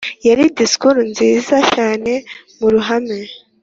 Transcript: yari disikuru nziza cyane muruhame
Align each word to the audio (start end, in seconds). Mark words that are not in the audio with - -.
yari 0.27 0.43
disikuru 0.57 0.99
nziza 1.11 1.55
cyane 1.73 2.11
muruhame 2.59 3.19